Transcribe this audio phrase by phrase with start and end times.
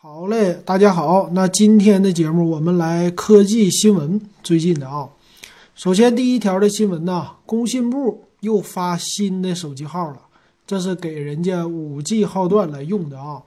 [0.00, 1.28] 好嘞，大家好。
[1.32, 5.08] 那今天的节目我们来科技新闻，最近的啊。
[5.74, 10.18] 首先第一条的新闻呢，工信部又发新的手机号了，
[10.64, 13.42] 这是给人家五 G 号段来用的啊。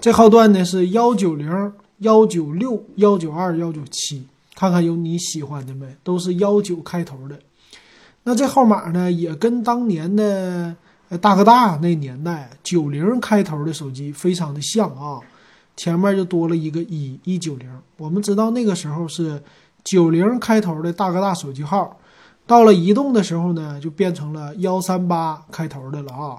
[0.00, 4.24] 这号段呢是幺九零、幺九六、幺九二、幺九七，
[4.54, 5.84] 看看有你喜欢的没？
[6.04, 7.36] 都是幺九开头的。
[8.22, 10.76] 那这号码呢，也跟当年的
[11.20, 15.18] 大哥大那年代九零开头的手机非常的像啊。
[15.78, 19.40] 前面就多了一个一一九零，我们知道那个时候是
[19.84, 21.96] 九零开头的大哥大手机号，
[22.48, 26.36] 到了移动的时候呢，就变成了幺三八开头的了啊。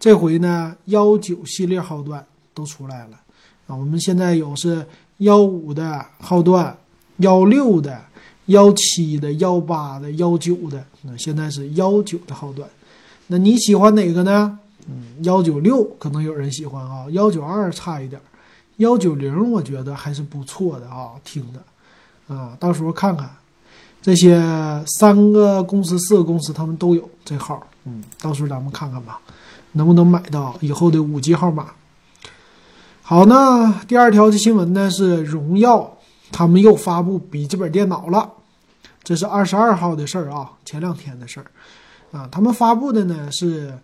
[0.00, 3.20] 这回呢，幺九系列号段都出来了
[3.68, 3.76] 啊。
[3.76, 4.84] 我们现在有是
[5.18, 6.76] 幺五的号段、
[7.18, 8.04] 幺六的、
[8.46, 12.68] 幺七的、幺八的、幺九的，那现在是幺九的号段。
[13.28, 14.58] 那你喜欢哪个呢？
[14.88, 18.20] 嗯，幺九六可能有人喜欢啊，幺九二差一点。
[18.78, 23.30] 幺九零，我觉得还是不错的啊，听的，啊，到时候看看，
[24.02, 24.42] 这些
[24.86, 29.20] 三个公司、四个公司他们都有这号，嗯，到时候咱们看看吧，
[29.72, 31.68] 能不能买到以后的五 G 号码。
[33.02, 35.98] 好，那第二条的新闻呢是荣耀，
[36.32, 38.28] 他们又发布笔记本电脑了，
[39.04, 41.46] 这是二十二号的事儿啊，前两天的事儿，
[42.18, 43.78] 啊，他们发布的呢是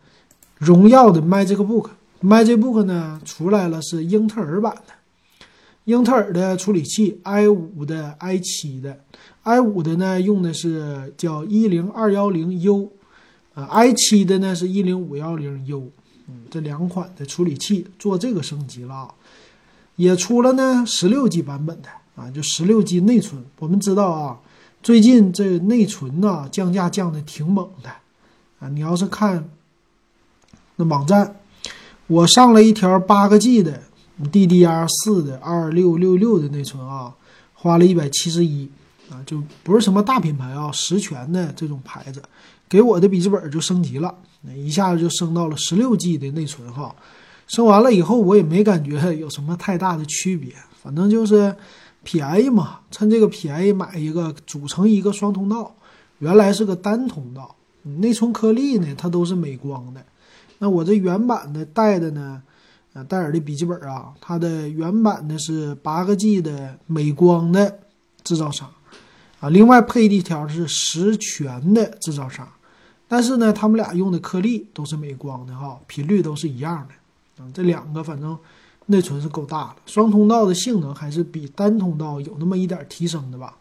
[0.59, 1.91] 荣耀的 MagicBook。
[2.23, 4.93] MagicBook 呢出来了，是英特尔版的，
[5.85, 9.01] 英特尔的处理器，i 五的、i 七的
[9.43, 12.93] ，i 五的呢用的是叫一零二幺零 U，
[13.55, 15.91] 呃，i 七的呢是一零五幺零 U，
[16.29, 19.15] 嗯，这两款的处理器做这个升级了啊，
[19.97, 23.43] 也出了呢十六 G 版本的啊，就十六 G 内存。
[23.59, 24.39] 我们知道啊，
[24.83, 27.89] 最近这内存呢降价降的挺猛的。
[28.59, 29.49] 啊，你要是看
[30.77, 31.40] 那网站。
[32.11, 33.81] 我上了一条八个 G 的
[34.33, 37.15] DDR 四的二六六六的内存啊，
[37.55, 38.69] 花了一百七十一
[39.09, 42.21] 啊，就不是什么大品牌啊，实权的这种牌子，
[42.69, 44.13] 给我的笔记本就升级了，
[44.57, 46.93] 一下子就升到了十六 G 的内存哈。
[47.47, 51.55] 升完了以后，我也没感觉有什么太大的区别，反正就是
[52.03, 55.73] 便宜嘛，趁这个便宜买一个，组成一个双通道，
[56.19, 57.55] 原来是个单通道，
[57.85, 60.05] 内存颗粒呢，它都是美光的。
[60.63, 62.43] 那我这原版的带的呢，
[62.93, 67.79] 呃，戴尔的笔记本啊，它的原版的是八个 G 的美光的
[68.23, 68.71] 制造商，
[69.41, 72.47] 啊，另外配的一条是十全的制造商，
[73.09, 78.37] 但是呢，他们俩用的颗粒都是美光的哈，频率都是一样的，啊，这两个反正
[78.85, 83.57] 内存是够大的，双通道的性能还是比单通道有那么一点提升的吧。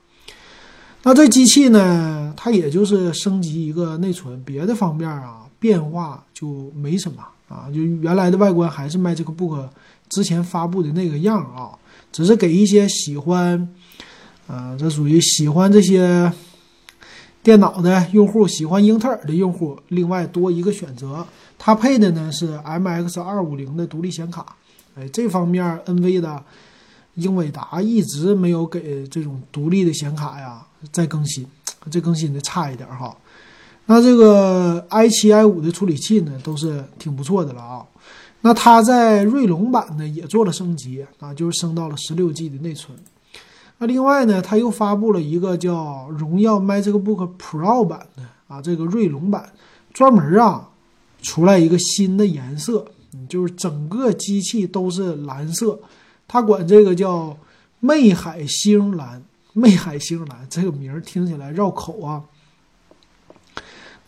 [1.04, 5.39] 那这机器呢，它也就是升级一个内存，别的方面啊。
[5.60, 9.68] 变化就没什么啊，就原来的外观还是 MagicBook
[10.08, 11.78] 之前发布的那个样啊，
[12.12, 13.68] 只是给一些喜欢，
[14.48, 16.32] 呃，这属于喜欢这些
[17.44, 21.26] 电脑的用户，喜欢英特尔的用户，另外多一个选择。
[21.58, 24.56] 它配的呢是 MX 二五零的独立显卡，
[24.96, 26.44] 哎，这方面 NV 的
[27.16, 31.46] 英伟达一直没有给这种独立的显卡呀再更新，
[31.92, 33.16] 这更新的差一点哈。
[33.92, 37.84] 那这个 i 七 i 五的处理器呢，都是挺不错的了啊。
[38.42, 42.96] 那它在锐龙版呢也做了升级啊，就是升到了十六 G 的内存。
[43.80, 49.52] 那另外呢，它又发布了一个叫荣耀 MagicBook Pro 版的啊，这个锐龙版
[49.92, 50.70] 专门啊
[51.24, 52.86] 出来一个新的颜色，
[53.28, 55.80] 就是整个机器都是蓝色，
[56.28, 57.36] 它管这个叫
[57.80, 59.24] 魅海星蓝。
[59.54, 62.22] 魅海星蓝这个名儿听起来绕口啊。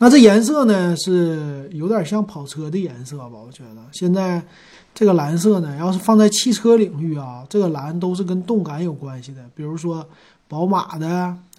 [0.04, 3.38] 那这颜色呢是有点像跑车的颜色吧？
[3.46, 4.42] 我觉得现在
[4.96, 9.46] 这个蓝色呢，要是放在汽车领域啊，这个蓝都是跟动感有关系的。
[9.54, 10.04] 比如说
[10.48, 11.08] 宝马的，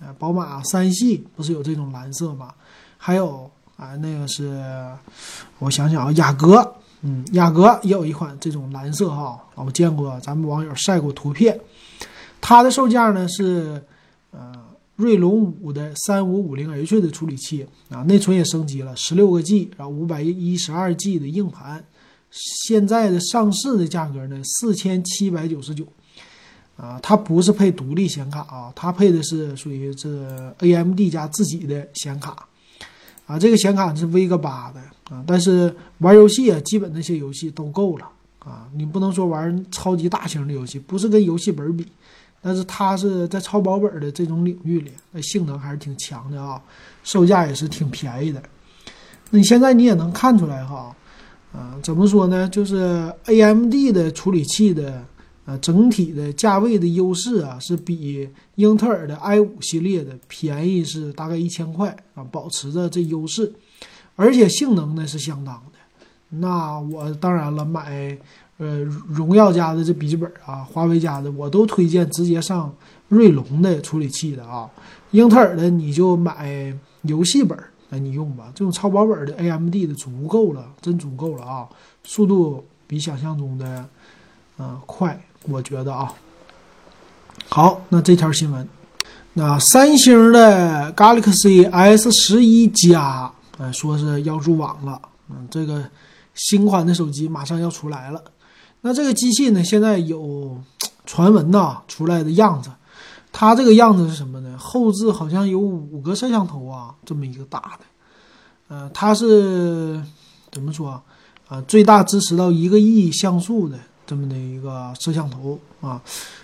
[0.01, 2.51] 呃，宝马三系不是有这种蓝色吗？
[2.99, 4.61] 还有啊，那个是
[5.61, 11.57] 我想想啊，雅阁，嗯，雅阁也有一款这种蓝色哈，我见过咱们网友晒过图片。
[12.41, 13.81] 它的售价呢是，
[15.03, 21.85] 锐龙五的三五五零 H 的处理器啊，内存也升级了，十六个 G，然后五百一十二 G 的硬盘，
[22.31, 25.85] 现在的上市的价格呢四千七百九十九，
[26.77, 30.09] 啊，它不是配独立显卡啊，它配的是属于这
[30.59, 32.47] AMD 家自己的显卡，
[33.27, 34.81] 啊，这个显卡是 Vega 八的
[35.13, 38.09] 啊，但是玩游戏啊，基本那些游戏都够了
[38.39, 41.85] 啊，你不能说玩超级大型的游戏，不是跟游戏本比。
[42.43, 46.61] 但是它是在超薄本的这种领域里，那性能还是挺强的啊，
[47.05, 48.43] 售价也是挺便宜的。
[49.31, 50.95] 那你现在你也能看出来哈，
[51.53, 52.49] 啊，怎么说呢？
[52.49, 55.05] 就是 A M D 的处理器的
[55.45, 63.53] 呃，整体的价位的优势啊，是比英特尔的 i 五系列的便宜是大概一千块啊，保持着这优势，
[64.15, 65.79] 而且性能呢是相当的。
[66.29, 68.17] 那我当然了，买
[68.63, 68.79] 呃
[69.09, 72.73] 荣耀家的这笔记本啊，华为家的我都推荐直接上
[73.09, 74.71] 锐龙的处理器的啊，
[75.11, 76.73] 英特尔的你就买
[77.03, 77.59] 游戏本
[77.91, 81.69] 那你用吧，这种超薄本的 AMD 的足够了，真足够了啊，
[82.05, 83.85] 速度比想象中的
[84.59, 85.21] 嗯快。
[85.49, 86.15] 我觉得啊，
[87.49, 88.67] 好，那这条新闻，
[89.33, 95.85] 那三星的 Galaxy S 十一加，呃，说是要入网了，嗯，这个
[96.35, 98.23] 新款的手机马上要出来了。
[98.83, 100.59] 那这个机器呢，现在有
[101.07, 102.71] 传闻呐出来的样子，
[103.33, 104.59] 它这个样子是什么呢？
[104.59, 107.85] 后置好像有五个摄像头啊，这么一个大的，
[108.69, 110.03] 呃，它是
[110.51, 111.03] 怎么说
[111.49, 111.63] 啊？
[111.67, 113.79] 最大支持到一个亿像素的。
[114.05, 116.03] 这么的一个摄像头啊，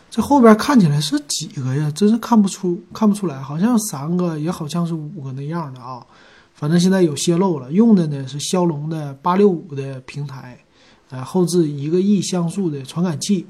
[0.08, 1.90] 这后边看起来是几个呀？
[1.90, 6.00] 真是看不出，看不出来，好像三个，也好像是五个那样的啊。
[6.55, 10.56] 反正现在有泄露了，用的呢是骁龙的八六五的平台，
[11.10, 13.46] 啊，后置一个亿像素的传感器，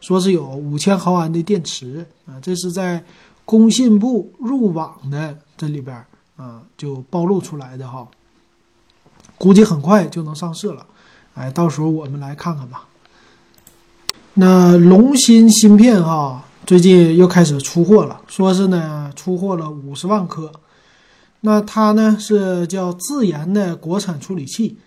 [0.00, 2.38] 说是有五千毫安的电池啊。
[2.40, 3.04] 这是在
[3.44, 6.04] 工信部入网的这里边
[6.36, 8.06] 啊就暴露出来的哈，
[9.36, 10.86] 估计很快就能上市了，
[11.34, 12.86] 哎，到时候我们来看看吧。
[14.34, 20.52] 那龙芯芯片哈，最近又开始出货了，说是呢出货了五十万颗。
[21.40, 24.78] 那它呢是叫自研的国产处理器。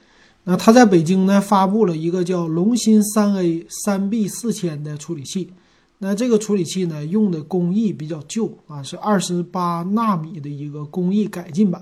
[0.45, 5.51] 那它在北京呢发布了一个叫龙芯三 A 三 B 四千的处理器。
[5.99, 11.81] 那这个处理器呢用的工艺比较旧啊，是二十八纳米的一个工艺改进版，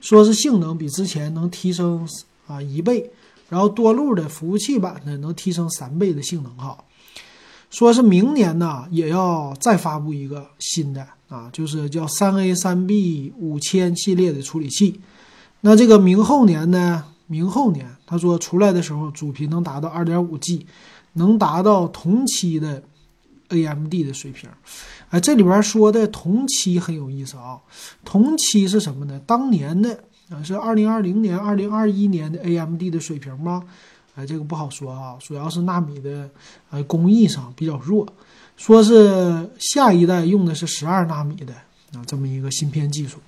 [0.00, 2.08] 说是性能比之前能提升
[2.46, 3.10] 啊一倍，
[3.50, 6.82] 然后多路的服务器版呢能提升三倍的性能哈。
[7.68, 15.00] 说是明年呢，也要再发布一个新的啊，就是叫三 A 三 B 五千系列的处理器。
[15.60, 20.66] 那这个明后年呢，明后年他说出来的时候，主频能达到二点五 G，
[21.12, 22.82] 能达到同期的
[23.50, 24.50] AMD 的水平。
[25.10, 27.60] 哎，这里边说的同期很有意思啊，
[28.04, 29.20] 同期是什么呢？
[29.24, 33.62] 当年的啊是二零二零年、二零二一年的 AMD 的水平吗？
[34.16, 36.28] 哎，这个不好说啊，主要是纳米的，
[36.70, 38.04] 呃，工艺上比较弱。
[38.56, 41.54] 说是下一代用的是十二纳米的
[41.94, 43.18] 啊，这么一个芯片技术。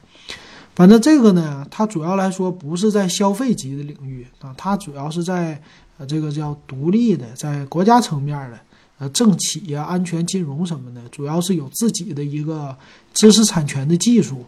[0.74, 5.60] 反正这个呢，它主要来说不是在消费级的领域啊，它主要是在
[5.98, 8.58] 呃这个叫独立的，在国家层面的，
[8.98, 12.76] 呃，政企呀、安全金融什么的，主要是有自己的一个
[13.12, 14.44] 知识产权的技术。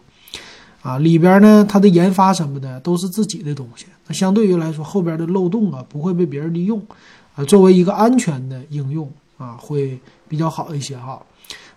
[0.81, 6.79] 啊，里边呢，它的研发什么的都是自己的东西，那相对于来说，后边的漏洞啊不会被别人利用，
[7.33, 11.19] 啊，作为一个安全的应用啊，会比较好一些哈。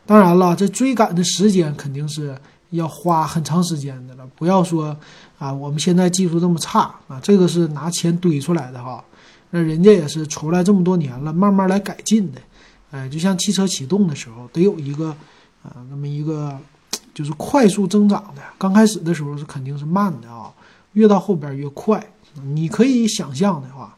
[0.05, 2.37] 当然了，这追赶的时间肯定是
[2.71, 4.97] 要花很长时间的了，不要说
[5.39, 9.05] 啊，我们现在技术这么差啊，这个是拿钱堆出来的哈，
[9.51, 12.41] 那人家也是出来这么多年了，慢慢来改进的，
[12.91, 15.09] 哎，就像汽车启动的时候得有一个
[15.63, 16.59] 啊，那么一个。
[17.15, 20.49] 就是快速增长的，刚开始的时候是肯定是慢的啊，
[20.93, 22.01] 越到后边越快。
[22.45, 23.97] 你可以想象的话，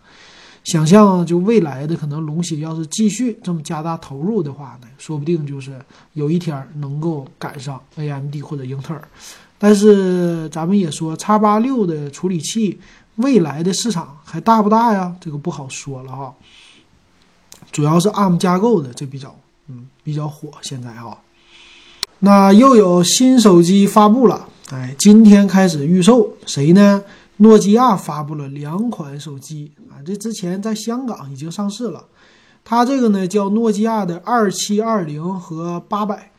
[0.64, 5.80] 想象就未来的可能龙芯要是继续这么加大投入的话呢，说不定就是
[6.12, 9.02] 有一天能够赶上 AMD 或者英特尔。
[9.58, 12.78] 但是咱们也说，叉八六的处理器
[13.16, 15.14] 未来的市场还大不大呀？
[15.20, 16.34] 这个不好说了哈。
[17.72, 19.34] 主要是 ARM 架构的，这比较
[19.68, 21.18] 嗯比较火现在哈。
[22.20, 27.02] 那又有新手机发布了，哎，今天开始预售，谁呢？
[27.40, 32.04] 诺基亚发布了两款手机啊，这之前在香港已经上市了。
[32.62, 36.30] 它这个呢叫诺基亚的二七二零和八百，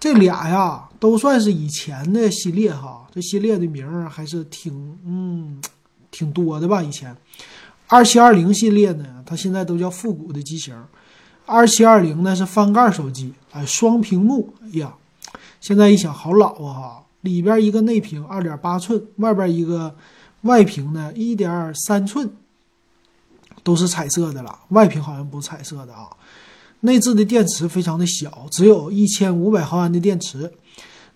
[0.00, 5.62] 这俩呀都算是以前的系列哈，这系列的名儿还是挺嗯
[6.10, 6.82] 挺多的吧？
[6.82, 7.16] 以前
[7.86, 10.74] 二七二零系列呢，它现在都叫复古的机型，
[11.46, 14.92] 二七二零呢是翻盖手机，哎，双屏幕，哎呀。
[15.60, 16.74] 现在一想，好老啊！
[16.74, 19.94] 哈，里边一个内屏二点八寸，外边一个
[20.42, 22.30] 外屏呢一点三寸，
[23.62, 24.58] 都是彩色的了。
[24.68, 26.08] 外屏好像不是彩色的啊。
[26.80, 30.52] 内置的电池非常的小，只有一千五百毫安的电池。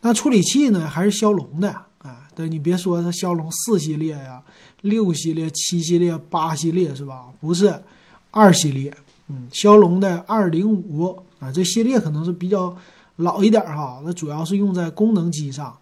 [0.01, 2.29] 那处理器呢，还是骁龙的啊。
[2.35, 4.43] 对你别说它骁龙四系列呀、
[4.81, 7.27] 六系列、七系列、八系列是吧？
[7.41, 7.83] 不是
[8.31, 8.97] 二系列，
[9.29, 12.77] 嗯，骁龙的二零五啊，这系列可能是比较。
[13.21, 15.75] 老一点哈，那主要是用在功能机上，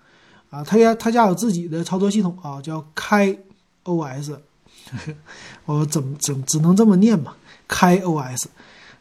[0.55, 3.37] 啊，他家他家有自己的操作系统啊，叫开
[3.83, 4.37] OS，
[5.67, 7.33] 我怎么怎只能这么念嘛，
[7.67, 8.45] 开 OS，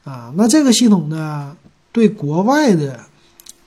[0.03, 0.33] 啊。
[0.35, 1.55] 那这个系统呢，
[1.91, 2.99] 对国外的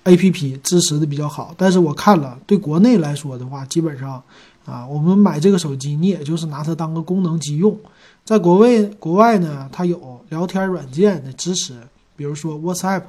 [0.05, 4.21] APP 支持的比较好，但是我看了，对国内来说的话，基本上
[4.65, 7.79] 啊，我们买这个手机，你也就是拿它当个功能机用。
[8.25, 11.75] 在国外，国外呢，它有聊天软件的支持，
[12.17, 13.03] 比如说 WhatsApp，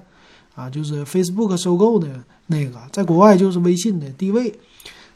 [0.53, 4.53] 啊，就是 Facebook 收购的那个，在国外就是微信的地位。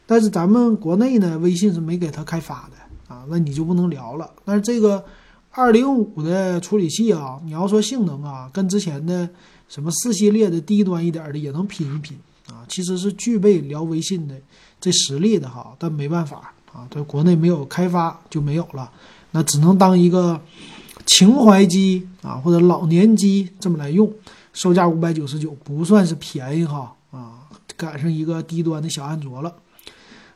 [0.05, 4.29] 但是咱们国内呢，微信是没给它开发的啊，那你就不能聊了。
[4.43, 5.03] 但是这个
[5.51, 9.29] 二零五的处理器啊，你要说性能啊，跟之前的
[9.69, 14.35] 什么四系列的低端一点的也能拼一拼啊，其实是具备聊微信的
[14.81, 15.73] 这实力的哈。
[15.79, 18.91] 但没办法啊，在国内没有开发就没有了。
[19.31, 20.41] 那只能当一个
[21.05, 24.11] 情怀机啊，或者老年机这么来用，
[24.51, 26.93] 售价五百九十九，不算是便宜哈，
[27.81, 29.51] 赶上一个低端的小安卓了。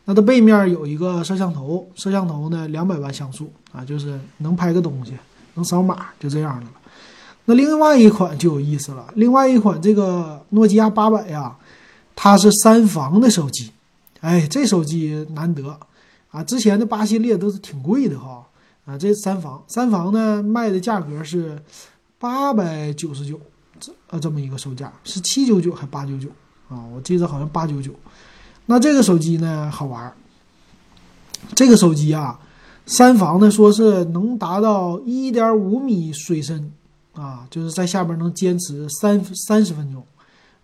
[0.05, 5.13] 那它背面有一个摄像头，摄像头呢两百万像素啊，就是能拍个东西，
[5.53, 6.71] 能扫码，就这样的了。
[7.45, 11.55] 那另外一款就有意思了，另外一款这个诺基亚八百呀，
[12.15, 13.71] 它是三防的手机，
[14.21, 15.79] 哎，这手机难得
[16.31, 18.43] 啊，之前的八系列都是挺贵的哈。
[18.85, 21.59] 啊，这三防三防呢卖的价格是
[22.19, 23.39] 八百九十九，
[23.79, 26.29] 这啊这么一个售价是七九九还八九九
[26.69, 26.83] 啊？
[26.93, 27.91] 我记得好像八九九。
[28.65, 30.13] 那这个手机呢好玩儿，
[31.53, 32.39] 这个手机啊，
[32.85, 36.71] 三防呢说是能达到一点五米水深
[37.13, 40.03] 啊，就是在下边能坚持三三十分钟，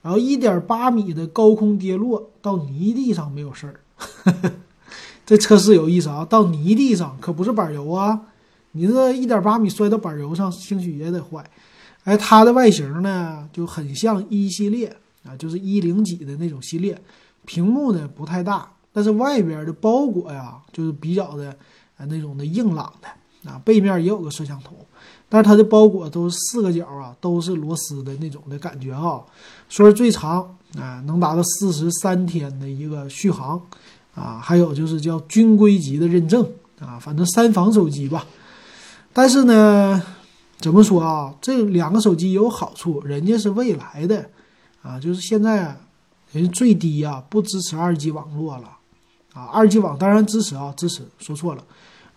[0.02, 3.80] 然后一点八米的高空跌落到泥地上没有事儿。
[5.24, 6.26] 这测试有意思啊！
[6.26, 8.20] 到泥地上可不是板油啊，
[8.72, 11.48] 你这一点八米摔到板油上，兴许也得坏。
[12.04, 17.00] 哎，它的外形呢就很像一系列啊，就是一零几的那种系列。
[17.46, 21.50] 屏幕呢不太大，但是外边的包裹呀就是比较的
[21.98, 23.60] 啊那种的硬朗的啊。
[23.66, 24.76] 背面也有个摄像头，
[25.28, 29.26] 但是它的包裹都是四个角啊，都是螺丝的那种的感觉哈。
[29.70, 33.62] 说是最长啊，能达到四十三天的一个续航。
[34.14, 36.46] 啊，还有就是叫军规级的认证
[36.82, 38.28] 啊，反正三防手机吧。
[39.14, 40.04] 但是呢，
[40.60, 41.34] 怎么说啊？
[41.42, 44.30] 这两个手机有好处，人家是未来的
[44.82, 45.78] 啊，就是现在
[46.32, 48.78] 人最低啊不支持二 G 网络了
[49.34, 51.64] 啊，二 G 网当然支持啊，支持说错了，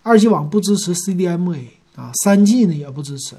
[0.03, 3.35] 二 G 网不支持 CDMA 啊，三 G 呢也不支持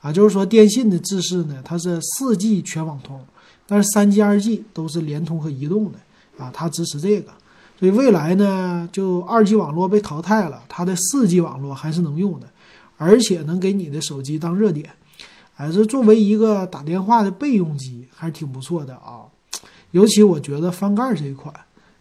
[0.00, 3.20] 啊，就是说电信的制式呢，它是四 G 全网通，
[3.66, 5.98] 但是三 G、二 G 都是联通和移动的
[6.38, 7.32] 啊，它支持这个。
[7.78, 12.46] 所以未来呢，就二 G 网络被淘汰了，它的四 G 网络还是能用的，
[12.96, 14.90] 而且能给你的手机当热点，
[15.54, 19.22] 还是作为一个打电话的备用机，还是挺不错的啊。
[19.92, 21.54] 尤其我觉得翻盖这一款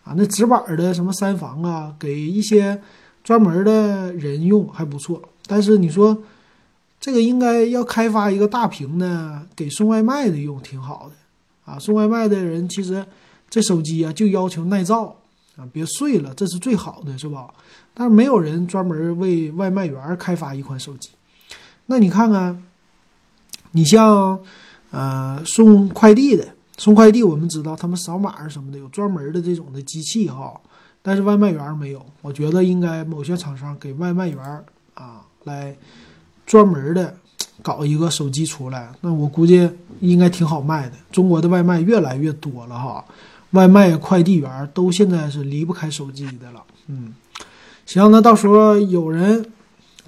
[0.03, 2.81] 啊，那直板的什么三防啊，给一些
[3.23, 5.21] 专门的人用还不错。
[5.45, 6.17] 但是你说
[6.99, 11.77] 这个应该要开发一个大屏呢，给送外卖的用挺好的啊。
[11.77, 13.05] 送外卖的人其实
[13.49, 15.15] 这手机啊就要求耐造。
[15.57, 17.47] 啊，别碎了，这是最好的，是吧？
[17.95, 21.09] 但是没有人专门为外卖员开发一款手机。
[21.87, 22.63] 那你看看，
[23.71, 24.39] 你像，
[24.91, 30.59] 呃，送快递的，送快递，我们知道他们扫码什么的有专门的这种的机器哈，
[31.01, 32.05] 但是外卖员没有。
[32.21, 34.39] 我觉得应该某些厂商给外卖员
[34.93, 35.75] 啊来
[36.45, 37.13] 专门的
[37.61, 40.95] 搞一个手机出来，那我估计应该挺好卖的。
[41.11, 43.03] 中国的外卖越来越多了哈。
[43.51, 47.13] 外卖快递员都现在是离不开手机的了，嗯，
[47.85, 49.45] 行，那到时候有人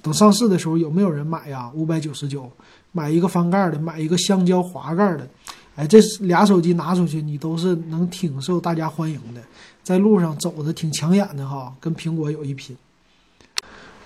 [0.02, 1.70] 等上市的时候有没有人买呀？
[1.74, 2.50] 五百九十九
[2.92, 5.28] 买一个翻盖的，买一个橡胶滑盖的，
[5.76, 9.40] 哎，这俩手机拿出去你都是能挺受大家欢迎的，
[9.82, 12.76] 在路上走的挺抢眼的哈，跟苹果有一拼。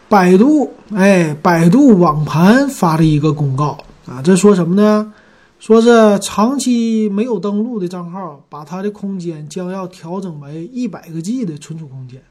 [0.09, 5.13] 百度，哎，百度网盘发了一个公告啊，这说什么呢？
[5.59, 12.23] 说是长期没有登录的账号，把它的空间将要调整为一百个 G 的存储空间。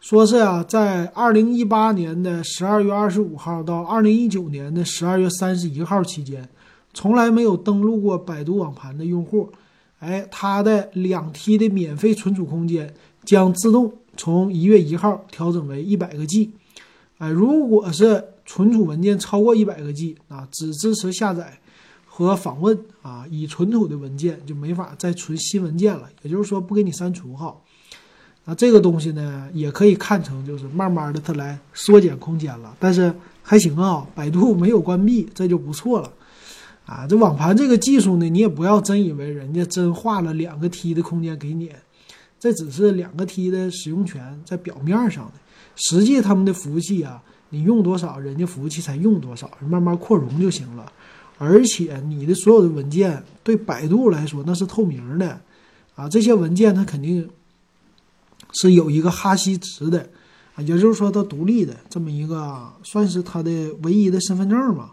[0.00, 6.48] 说是啊，在二零一八年的十二月二十五号到二零一九年的十二月三十一号期间，
[6.94, 9.50] 从来没有登录过百度网盘的用户，
[9.98, 16.52] 哎，它的两 T 的免费存储空间将自动从一月一号调整为一百个 G。
[17.18, 21.58] 哎，如果是存储文件超过一百个 G 啊，只支持下载。
[22.06, 27.56] 和访问啊，已存储的文件就没法再存新文件了，也就是说不给你删除哈。
[28.50, 36.10] 那这个东西呢，也可以看成就是慢慢的它来缩减空间了，但是还行啊，百度没有关闭，这就不错了
[36.86, 37.06] 啊。
[37.06, 41.70] 这网盘这个技术呢，你也不要真以为人家真划了两个 T 的空间给你，
[42.40, 45.32] 这只是两个 T 的使用权在表面上的，
[45.76, 50.90] 实际他们的服务器啊，你用多少，人家服务器才用多少，慢慢扩容就行了。
[51.36, 55.38] 而且你的所有的文件对百度来说那是透明的
[55.94, 57.28] 啊，这些文件它肯定
[58.52, 60.08] 是有一个哈希值的
[60.54, 63.50] 啊，也就是说它独立的这么一个算是它的
[63.82, 64.90] 唯一的身份证嘛。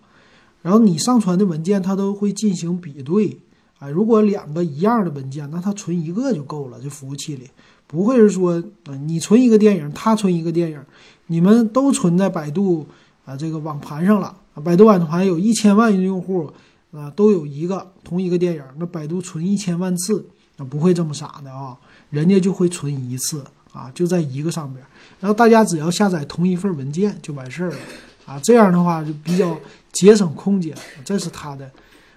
[0.62, 3.38] 然后你上传的文件它都会进行比对
[3.78, 7.50] 啊，如果两个一样的文件，那它存一个就够了，这服务器里
[7.86, 10.80] 不会是说啊你存一个电影，他存一个电影，
[11.28, 12.88] 你们都存在百度
[13.26, 14.36] 啊这个网盘上了。
[14.56, 16.50] 啊百度网盘有一千万用户，
[16.92, 20.26] 啊，都有一个同一个电影，那百度存一千万次，
[20.58, 21.76] 那不会这么傻的啊，
[22.10, 23.44] 人家就会存一次
[23.74, 24.86] 啊，就在一个上边，
[25.20, 27.78] 然后大家只要下载同一份文件就完事儿了
[28.26, 29.58] 啊，这样的话就比较
[29.92, 31.70] 节省空间，这是它的，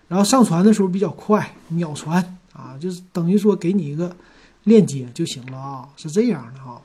[0.07, 4.15] 然后上传的时候比较快，秒传啊，就是等于说给你一个
[4.65, 6.81] 链接就行了啊，是这样的哈，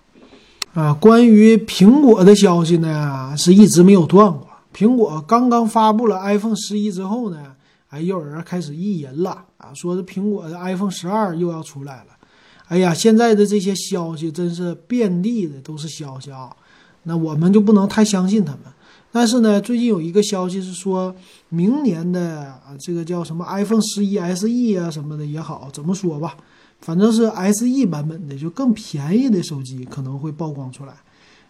[0.74, 4.48] 啊，关于苹果的消息呢，是一直没有断过。
[4.76, 7.53] 苹果刚刚发布了 iPhone 十一之后呢，
[7.94, 12.08] 哎，又有人开始意淫了啊，说这苹果的 iPhone 十二又要出来了。
[12.70, 16.50] 哎呀，现在的这些消息真是遍地的都是消息啊，
[17.04, 18.62] 那我们就不能太相信他们。
[19.12, 21.16] 但是呢，最近有一个消息是说，
[21.50, 26.36] 明年的啊，这个叫什么 iPhone 十一 SE 啊什么的也好，怎么说吧，
[26.82, 30.94] 反正是 SE 版本的，就更便宜的手机可能会曝光出来。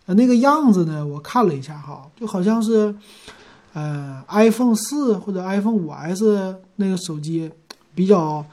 [0.06, 1.08] 呃，那个样子呢？
[1.08, 2.94] 我看了一下哈，就好像是，
[3.74, 7.52] 呃，iPhone 四或者 iPhone 五 S 那个手机
[7.96, 8.46] 比较，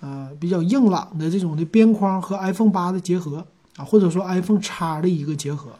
[0.00, 3.44] 呃，比较硬朗的这种的边框和 iPhone 八的结合
[3.76, 5.70] 啊，或者说 iPhone 叉的一个结合。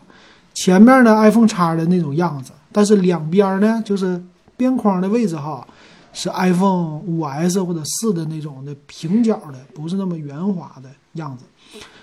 [0.52, 4.22] 前面呢 iPhone 叉的那种样子，但是两边呢就是
[4.56, 5.66] 边框的位置哈，
[6.12, 11.44] 是 iPhone 五 S 或者四的那种的平角的，不是那么圆滑的样子。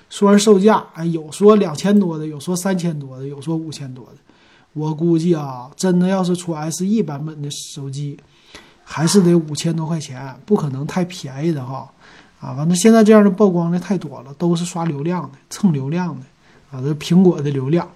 [0.09, 4.17] 说完售价，哎，有说两千多的，有说三千多的，有说五千多的。
[4.73, 8.17] 我估计啊，真的要是出 SE 版本的手机，
[8.83, 11.91] 还是得五千多块钱，不可能太便宜的哈。
[12.39, 16.25] 啊，反正现在这样的曝光的太多了，都是刷流量的，蹭流量的
[16.71, 17.87] 啊，这苹果的流量。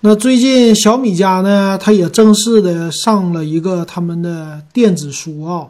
[0.00, 5.68] 那最近小米家呢，它也正式的上了一个他们的电子书啊。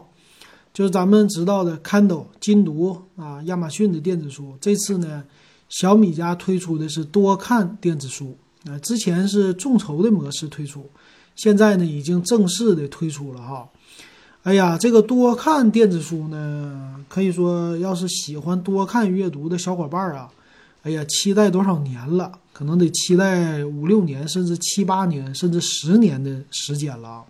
[0.73, 4.55] 就是咱们知道的 Kindle 金读啊，亚马逊的电子书。
[4.61, 5.21] 这次呢，
[5.67, 8.77] 小米家推出的是多看电子书啊。
[8.79, 10.89] 之前是众筹的模式推出，
[11.35, 13.67] 现在呢已经正式的推出了哈。
[14.43, 20.29] 哎呀，这个多看电子书呢，可以说要是喜欢多看阅读的小伙伴啊，
[20.81, 22.31] 哎呀，期待多少年了？
[22.51, 27.23] 可能得期待五六年，甚至七八年，甚至十年的时间了啊。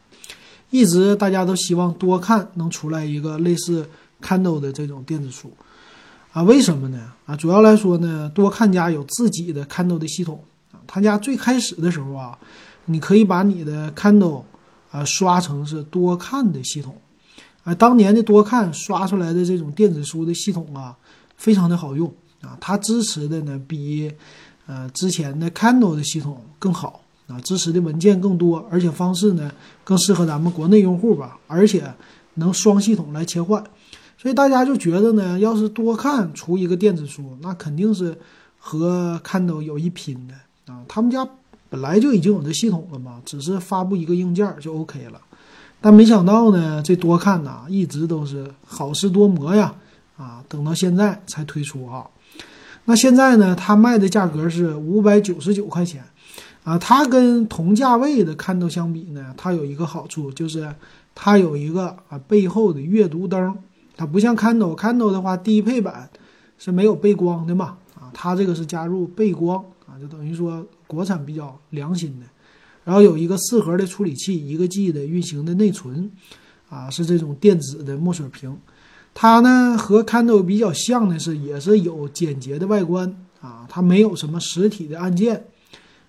[0.70, 3.86] 一直大家都希望多看能出来一个类似
[4.22, 5.52] Kindle 的这种电子书，
[6.32, 7.12] 啊，为什么呢？
[7.26, 10.42] 啊，主要来说呢，多看家有自己的 Kindle 的系统，
[10.94, 12.38] 他家最开始的时候啊，
[12.84, 14.44] 你可以把你的 Kindle
[14.92, 16.94] 啊刷成是多看的系统，
[17.64, 20.98] 啊，当年的多看刷出来的这种电子书的系统啊，
[21.38, 24.12] 非常的好用啊，它支持的呢比
[24.68, 27.00] 呃之前的 Kindle 的系统更好。
[27.28, 29.50] 啊，支持的文件更多，而且方式呢
[29.86, 31.90] 更适合咱们国内用户吧，而且
[32.34, 33.64] 能双系统来切换，
[34.18, 38.20] 所以大家就觉得呢，要是多看出一个电子书，那肯定是
[38.60, 40.34] 和 Kindle 有一拼的
[40.72, 40.84] 啊。
[40.88, 41.28] 他们家
[41.70, 45.20] 本来就已经有这系统了嘛，只是发布一个硬件就 OK 了。
[45.82, 49.74] 但没想到呢，这多看呐一直都是好事多磨呀，
[50.18, 52.06] 啊，等到现在才推出啊。
[52.86, 56.04] 那现在呢，它卖的价格是五百九十九块钱。
[56.64, 60.72] 啊，它跟同价位的 Kindle 相比呢，它有一个好处，就是
[61.16, 63.58] 它有一个啊背后的阅读灯，
[63.98, 66.08] 它不像 Kindle，Kindle 的话低配版
[66.60, 69.66] 是没有背光的嘛，啊，它这个是加入背光，
[70.02, 72.26] 就等于说国产比较良心的，
[72.84, 76.12] 然后有一个四核的处理器，一个 G 的运行的内存，
[76.68, 78.58] 啊，是这种电子的墨水屏，
[79.14, 85.46] 它呢和 Kindle 比较像的是，也是有简洁的外观啊，它没有什么实体的按键。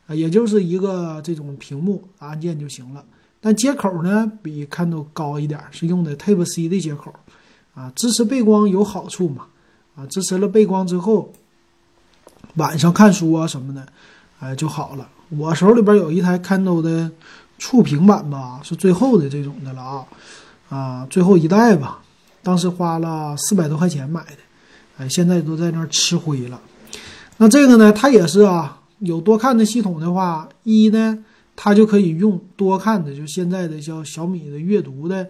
[0.09, 3.05] 啊，也就是一个这种屏幕按键就行了，
[3.40, 7.14] 但接口呢比 Kindle 高一点，是用的 Type C 的接口，
[7.72, 9.46] 啊，支持背光有好处嘛？
[9.94, 11.33] 啊，支持了背光之后，
[12.55, 13.87] 晚上看书啊什么的，
[14.41, 15.09] 哎就好了。
[15.31, 17.11] 我手里边有一台 Kindle 的
[17.59, 20.07] 触屏版吧，是最后的这种的了啊，
[20.69, 22.01] 啊，最后一代吧，
[22.43, 24.38] 当时花了四百多块钱买的，
[24.99, 26.61] 哎，现在都在那儿吃灰了。
[27.38, 28.79] 那这个呢，它也是啊。
[28.99, 31.19] 有多看的系统的话，一呢，
[31.57, 35.27] 它就可以用多看的，就现在的叫小米的阅读的，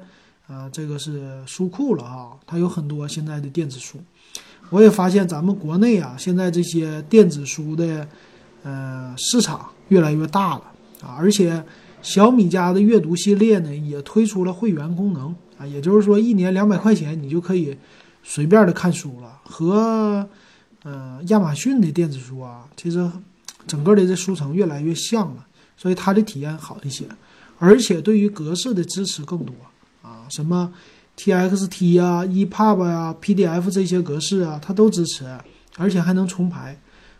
[0.46, 3.96] 啊，这个是书库了啊，它有很多现在的电子书。
[4.72, 8.08] 我也发现咱们国内啊，现在这些电子书的，
[8.62, 10.62] 呃，市场越来越大了
[11.02, 11.62] 啊，而且
[12.00, 17.76] 小米家的阅读系列呢，也推出了会员功能啊，也就是说一年两百块钱你就可以
[18.22, 20.26] 随便的看书了，和
[20.84, 23.06] 呃亚马逊的电子书啊，其实
[23.66, 27.04] 整个的这书城越来越像了，所以它的体验好一些，
[27.58, 29.54] 而且对于格式的支持更多
[30.00, 30.72] 啊，什么
[31.16, 35.24] TXT 啊、EPUB 呀、PDF 这些格式啊，它都支持，
[35.76, 36.78] 而且还能重排。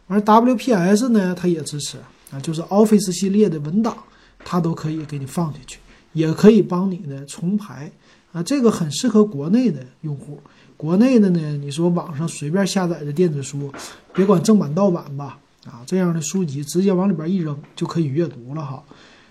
[0.09, 1.98] 而 WPS 呢，它也支持
[2.31, 3.96] 啊，就是 Office 系列的文档，
[4.44, 5.78] 它都可以给你放进去，
[6.12, 7.90] 也可以帮你呢重排
[8.33, 8.42] 啊。
[8.42, 10.40] 这个很适合国内的用户。
[10.76, 13.72] 国内的呢，你说网上随便下载的电子书，
[14.12, 18.83] 别管正版盗版吧，啊，这样的书籍直接往里边一扔就可以阅读了哈，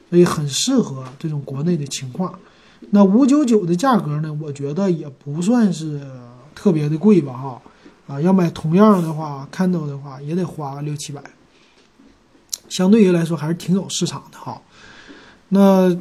[0.10, 2.34] 所以很适合这种国内的情况。
[2.89, 6.02] 那五九九的价格呢，我觉得也不算是
[6.54, 7.62] 特别的贵吧哈。
[8.08, 11.22] 啊，要买同样的话，Kindle 的话也得花个六七百，
[12.67, 14.62] 相对于来说还是挺有市场的哈。
[15.50, 15.96] 那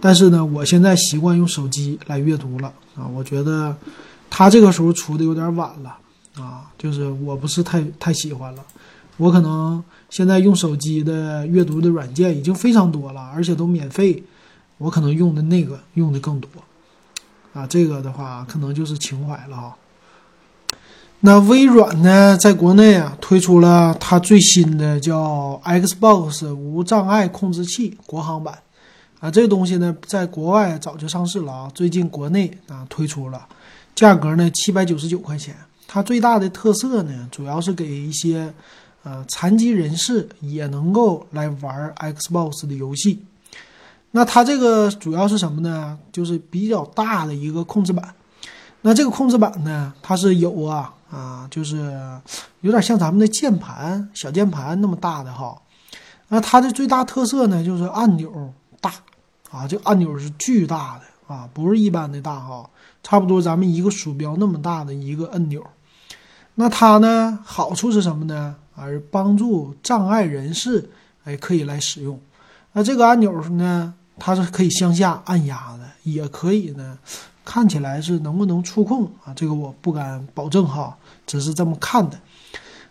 [0.00, 3.74] 但是呢，我现在习惯用手机来阅读了啊，我觉得
[4.28, 5.96] 它这个时候出的有点晚了
[6.36, 8.62] 啊，就是我不是太太喜欢了。
[9.16, 14.22] 我可能现在用手机的阅读的软件已经非常多了，而且都免费，
[14.80, 16.48] 我可能用的那个用的更多
[17.52, 17.66] 啊。
[17.66, 19.76] 这个的话可能就是情怀了哈。
[21.20, 28.58] 那微软呢，在国内啊推出了它最新的叫 Xbox 无障碍控制器国行版，
[29.20, 33.46] 啊，这个东西呢，在国外早就上市了啊，最近国内啊推出了，
[33.94, 35.54] 价格呢七百九十九块钱。
[35.86, 38.50] 它最大的特色呢，主要是给一些
[39.02, 43.22] 呃残疾人士也能够来玩 Xbox 的游戏。
[44.12, 45.98] 那它这个主要是什么呢？
[46.12, 48.14] 就是比较大的一个控制板。
[48.82, 50.94] 那这个控制板呢，它是有啊。
[51.10, 52.00] 啊，就是
[52.60, 55.60] 有点像咱们的键盘，小键盘那么大的哈。
[56.28, 58.92] 那它的最大特色呢，就是按钮大
[59.50, 62.70] 啊，这按钮是巨大的啊，不是一般的大哈，
[63.02, 65.66] 差不多咱们一个鼠标那么大的一个按钮。
[66.54, 68.54] 那它呢，好处是什么呢？
[68.76, 70.90] 而帮助障碍人士
[71.24, 72.20] 哎可以来使用。
[72.72, 76.96] 那这个按钮呢，它是可以向下按压的，也可以呢。
[77.42, 79.34] 看起来是能不能触控啊？
[79.34, 82.16] 这个我不敢保证哈，只是这么看的。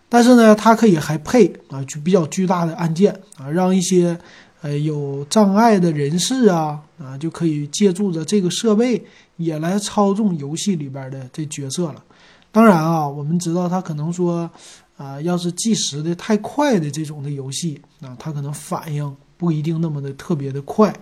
[0.06, 4.18] 但是呢，它可以还配啊，就比较巨大的按键啊，让一些
[4.60, 9.02] 呃有障碍的人士啊啊就可以借助着这个设备
[9.36, 12.04] 也来操纵游戏里边的这角色了。
[12.52, 14.50] 当然啊，我们知道它可能说
[14.98, 20.94] 啊，要是计时的太快的这种的游戏啊，它可能反应不一定那么的特别的快。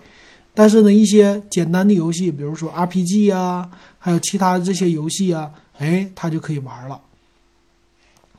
[0.53, 6.99] 但是呢，一些简单的游戏，比如说 RPG 啊，还有其他这些游戏啊，哎，它就可以玩了。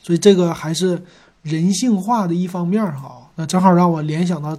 [0.02, 1.02] 所以这个还是
[1.42, 3.28] 人性化的一方面哈。
[3.36, 4.56] 那正好让我联想到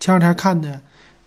[0.00, 0.80] 前两天看的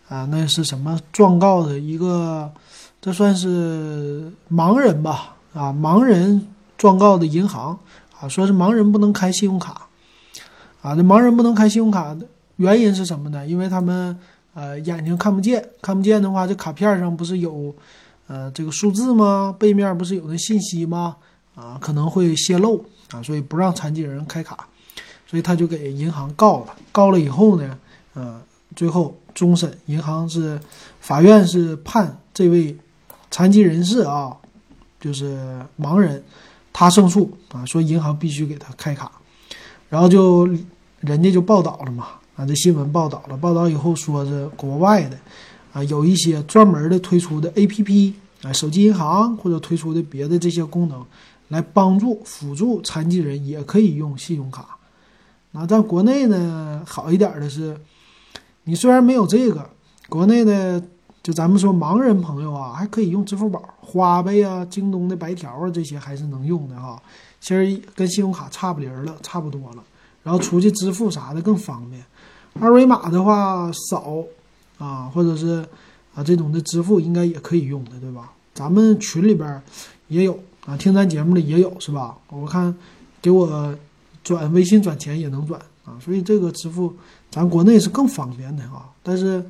[0.10, 2.52] 啊，那是什么状告的一个，
[3.00, 5.36] 这算是盲人吧？
[5.54, 6.48] 啊，盲人
[6.78, 7.80] 状告的银行
[8.20, 9.88] 啊，说是盲人不能开信用卡
[10.82, 10.96] 啊。
[10.96, 12.16] 这盲人不能开信用卡
[12.58, 13.46] 原因是什么呢？
[13.46, 14.18] 因为他们。
[14.54, 17.74] 呃，眼睛看不见，看不见的话，这卡片上不是有，
[18.28, 19.56] 呃，这个数字吗？
[19.58, 21.16] 背面不是有那信息吗？
[21.56, 24.68] 啊，可能会泄露啊，所以不让残疾人开卡，
[25.26, 26.76] 所以他就给银行告了。
[26.92, 27.80] 告了以后呢，
[28.14, 28.42] 呃，
[28.76, 30.60] 最后终审，银行是
[31.00, 32.76] 法院是判这位
[33.30, 34.36] 残疾人士啊，
[35.00, 35.40] 就是
[35.80, 36.22] 盲人，
[36.74, 39.10] 他胜诉啊，说银行必须给他开卡，
[39.88, 40.46] 然后就
[41.00, 42.08] 人家就报道了嘛。
[42.46, 45.18] 这新闻报道了，报道以后说是国外的，
[45.74, 51.06] 啊，有一些专门的推出的 A P P 啊，手机银行或者推出的别的这些功能，
[51.50, 54.78] 来帮助辅助残疾人也可以用信用卡。
[55.52, 57.78] 那在国内呢，好一点的是，
[58.64, 59.70] 你虽然没有这个，
[60.08, 60.82] 国内的
[61.22, 67.02] 就咱们说盲人朋友啊，还可以用支付宝、花呗啊、京东的白条啊这些还是能用的哈。
[67.40, 69.84] 其实跟信用卡差不离儿了，差不多了。
[70.24, 72.02] 然后出去支付啥的更方便。
[72.60, 74.24] 二维码的话扫
[74.78, 75.66] 啊，或者是
[76.14, 78.32] 啊这种的支付应该也可以用的，对吧？
[78.54, 79.62] 咱们群里边
[80.10, 82.18] 也有啊，听咱节目的也有是吧？
[82.30, 82.76] 我看
[83.22, 83.74] 给我
[84.24, 86.94] 转微信转钱也能转啊，所以这个支付
[87.30, 88.90] 咱国内是更方便的啊。
[89.02, 89.44] 但是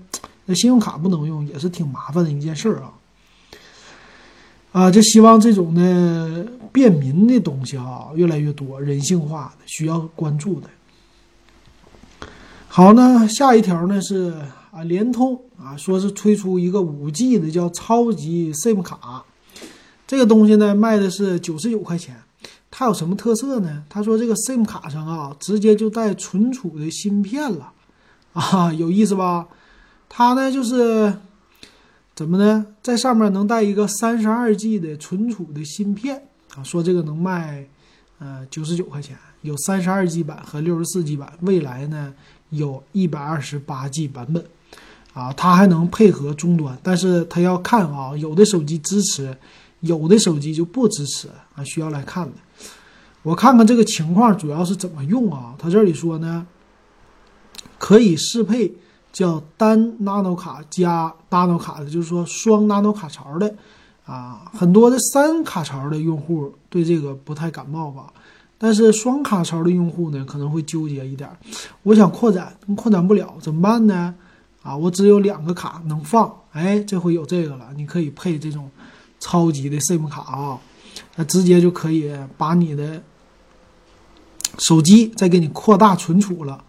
[0.46, 2.94] 那信用卡不能用，也是挺麻烦的一件事啊。
[4.72, 10.70] 啊，就希望这种的便民的东西哈越来越多，人性化的需要关注的。
[12.74, 14.34] 好，那下一条呢是
[14.72, 19.26] 啊，联通啊，说是推出一个五 G 的叫超级 SIM 卡，
[20.08, 22.16] 这个东西呢卖的是九十九块钱。
[22.70, 23.84] 它有什么特色呢？
[23.90, 27.74] 他说这个 SIM 卡上啊，直接就带存储的芯片了，
[28.32, 29.50] 啊，有意思吧？
[30.08, 31.14] 它呢就是
[32.16, 32.66] 怎么呢？
[32.82, 37.68] 在上面能带一个三十二 G 的存储的芯片啊，说这个能卖
[38.20, 42.14] 呃九十九块钱，有三十二 G 版和六十四 G 版，未来呢
[42.52, 44.46] 有一百二十八 G 版本
[45.14, 49.36] 啊，它还能配合终端，但是它要看啊，有的手机支持，
[49.80, 52.34] 有的手机就不支持啊，需要来看的。
[53.24, 55.56] 我看看这个情况主要是怎么用啊？
[55.58, 56.46] 它这里说呢，
[57.80, 58.72] 可以适配。
[59.14, 63.54] 叫单 nano 卡加 nano 卡的，就是说双 nano 卡槽的，
[64.06, 68.06] 啊，很多的三卡槽的用户对这个不太感冒吧？
[68.64, 71.28] 但是双卡槽的用户呢，可能会纠结一点。
[71.82, 74.14] 我想扩展，扩展不了，怎么办呢？
[74.62, 78.70] 啊，我只有两个卡能放，哎，这回有这个了，你可以配这种
[79.20, 80.60] 超级的 SIM 卡啊，
[81.16, 83.02] 那直接就可以把你的
[84.60, 86.64] 手机再给你扩大存储了。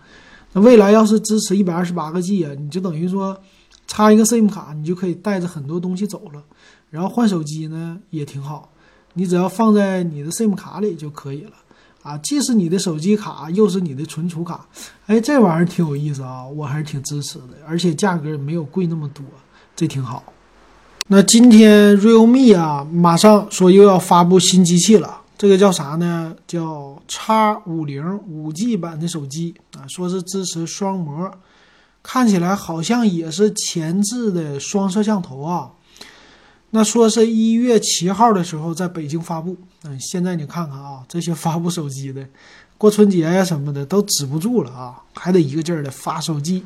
[0.54, 3.38] 那未来要是支持一百二十八个 G 啊，你就等于说
[3.86, 6.42] 插一个 SIM 卡，你就可以带着很多东西走了。
[6.88, 8.72] 然后换手机呢也挺好，
[9.12, 11.52] 你只要放在你的 SIM 卡里就可以了
[12.02, 14.66] 啊，既是你的手机卡，又是你的存储卡。
[15.06, 19.24] 哎，这玩意儿挺有意思啊，我还是挺支持的，而且价格也没有贵那么多，
[19.76, 20.22] 这挺好。
[21.08, 25.20] 那今天 Realme 啊，马上说又要发布新机器了。
[25.38, 26.34] 这个叫啥呢？
[26.46, 31.30] 叫叉五零五 G 版的手机啊，说是支持双模，
[32.02, 35.70] 看起来好像也是前置的双摄像头啊。
[36.74, 39.54] 那说是一月七号的时候在北京发布，
[39.84, 42.26] 嗯，现在你看看啊，这些发布手机的，
[42.78, 46.64] 过春节呀什么的都止不住了啊，还得一个劲儿的发手机。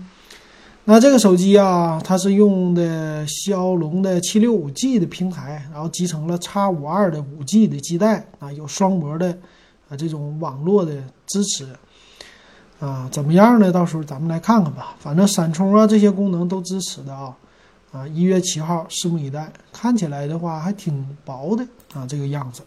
[0.85, 9.37] 那这个手机啊，它是用的骁龙的七六五 G 的平台，然后集成了 X 五二的五 G 的基带啊，有双模的
[9.89, 11.67] 啊这种网络的支持
[12.79, 13.73] 啊，怎么样呢？
[13.73, 14.95] 到时候咱们来看看吧。
[15.01, 17.37] 反正闪充啊这些功能都支持的啊
[17.97, 19.51] 啊，一月七号拭目以待。
[19.73, 22.63] 看起来的话还挺薄的啊，这个样子。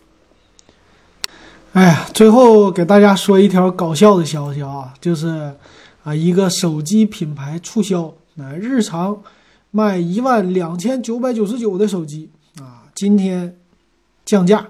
[1.74, 5.54] 哎呀，最后给大家说一条搞笑的消息啊，就是。
[6.02, 8.06] 啊，一个手机品牌促销，
[8.38, 9.22] 啊日常
[9.70, 13.58] 卖一万两千九百九十九的手机啊，今天
[14.24, 14.66] 降价，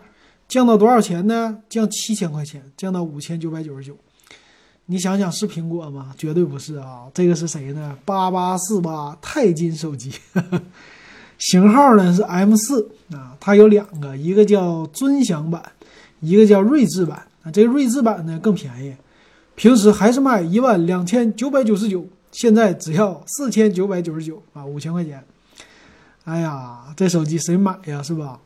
[0.48, 1.60] 降到多少钱呢？
[1.70, 3.96] 降七千块钱，降到五千九百九十九。
[4.92, 6.12] 你想想是苹果吗？
[6.18, 7.04] 绝对不是啊！
[7.14, 7.96] 这个是谁呢？
[8.06, 10.12] 八八四八钛金手机，
[11.38, 15.62] 型号呢是 M 四啊，它有两个，一个叫尊享版，
[16.22, 17.52] 一个叫睿智版啊。
[17.52, 18.96] 这个睿智版呢更便宜。
[19.54, 25.24] 平时还是卖一万两千九百九十九，现在只要四千九百九十九啊，五千块钱。
[26.24, 28.02] 哎呀，这手机谁买呀？
[28.02, 28.40] 是吧？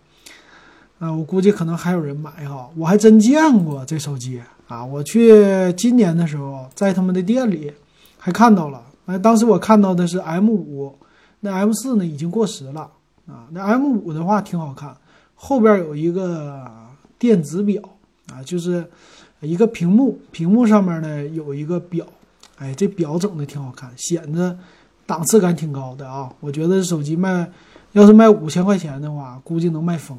[1.00, 2.70] 啊，我估计可能还有人买哈。
[2.76, 4.84] 我还真见过这手机啊！
[4.84, 7.72] 我去今年的时候，在他们的店里
[8.18, 8.84] 还看到了。
[9.06, 10.96] 哎，当时我看到的是 M 五，
[11.40, 12.90] 那 M 四呢已经过时了
[13.28, 13.48] 啊。
[13.52, 14.96] 那 M 五的话挺好看，
[15.36, 16.66] 后边有一个
[17.18, 17.82] 电子表
[18.32, 18.86] 啊，就是。
[19.42, 22.06] 一个屏幕，屏幕上面呢有一个表，
[22.56, 24.58] 哎，这表整的挺好看，显得
[25.06, 26.32] 档次感挺高的啊。
[26.40, 27.52] 我觉得手机卖，
[27.92, 30.18] 要是卖五千块钱的话，估计能卖疯。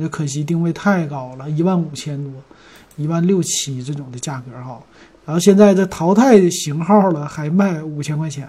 [0.00, 2.32] 那可惜定位太高了，一万五千多，
[2.96, 4.80] 一万六七这种的价格哈。
[5.26, 8.48] 然后现在这淘汰型号了，还卖五千块钱。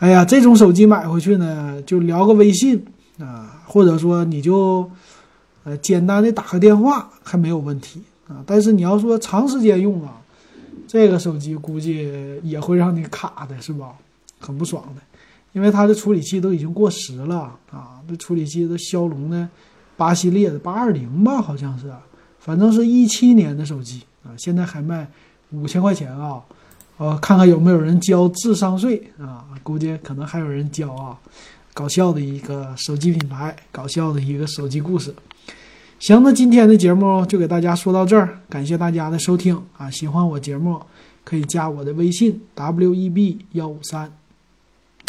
[0.00, 2.84] 哎呀，这种手机买回去呢，就聊个微信
[3.18, 4.90] 啊，或者说你就
[5.62, 8.02] 呃简单的打个电话，还没有问题。
[8.28, 10.20] 啊，但是你要说长时间用啊，
[10.86, 12.10] 这个手机估计
[12.42, 13.92] 也会让你卡的，是吧？
[14.38, 15.02] 很不爽的，
[15.52, 19.48] 因为它的处理器都已经过时了啊，这处理器都骁龙的
[19.98, 21.92] 八系列的八二零吧，好像是，
[22.38, 25.06] 反正是一七年的手机啊，现在还卖
[25.50, 26.40] 五千块钱啊，
[26.96, 29.44] 呃，看看有没有人交智商税啊？
[29.64, 31.18] 估计可能还有人交啊，
[31.74, 35.12] 搞笑的一个手机品牌，搞笑的一个手机故事。
[35.98, 39.90] 行，那今天的节目就给大家说到这儿，感谢大家的收听啊！
[39.90, 40.80] 喜欢我节目
[41.24, 44.12] 可以加我的微信 w e b 幺五三。